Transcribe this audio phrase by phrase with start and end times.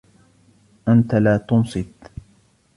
[0.87, 2.11] أنت لا تنصت